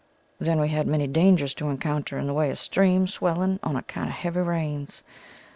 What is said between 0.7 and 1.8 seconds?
many dangers to